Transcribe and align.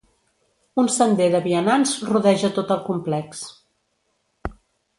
Un 0.83 0.87
sender 0.93 1.27
de 1.35 1.41
vianants 1.43 1.93
rodeja 2.13 2.51
tot 2.57 2.73
el 2.79 2.83
complex. 2.89 3.47